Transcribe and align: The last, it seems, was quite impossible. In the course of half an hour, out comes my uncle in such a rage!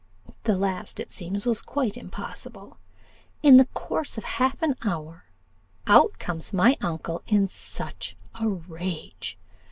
The 0.45 0.57
last, 0.57 0.99
it 0.99 1.11
seems, 1.11 1.45
was 1.45 1.61
quite 1.61 1.95
impossible. 1.95 2.77
In 3.43 3.57
the 3.57 3.67
course 3.75 4.17
of 4.17 4.23
half 4.23 4.59
an 4.63 4.75
hour, 4.83 5.25
out 5.85 6.17
comes 6.17 6.51
my 6.51 6.75
uncle 6.81 7.21
in 7.27 7.47
such 7.49 8.17
a 8.33 8.49
rage! 8.49 9.37